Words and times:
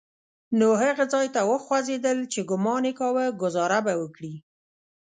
نو 0.59 0.67
هغه 0.83 1.03
ځای 1.13 1.27
ته 1.35 1.41
وخوځېدل 1.49 2.17
چې 2.33 2.39
ګومان 2.49 2.83
يې 2.87 2.93
کاوه 2.99 3.25
ګوزاره 3.41 3.79
به 3.85 3.93
وکړي. 4.01 4.35